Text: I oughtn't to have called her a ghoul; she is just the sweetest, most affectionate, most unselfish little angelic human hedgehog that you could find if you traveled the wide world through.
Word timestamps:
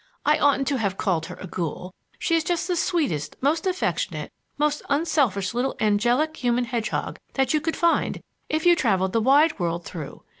I 0.25 0.39
oughtn't 0.39 0.67
to 0.69 0.79
have 0.79 0.97
called 0.97 1.27
her 1.27 1.35
a 1.39 1.45
ghoul; 1.45 1.93
she 2.17 2.33
is 2.35 2.43
just 2.43 2.67
the 2.67 2.75
sweetest, 2.75 3.35
most 3.39 3.67
affectionate, 3.67 4.31
most 4.57 4.81
unselfish 4.89 5.53
little 5.53 5.75
angelic 5.79 6.35
human 6.37 6.63
hedgehog 6.65 7.19
that 7.35 7.53
you 7.53 7.61
could 7.61 7.77
find 7.77 8.23
if 8.49 8.65
you 8.65 8.75
traveled 8.75 9.13
the 9.13 9.21
wide 9.21 9.59
world 9.59 9.85
through. 9.85 10.23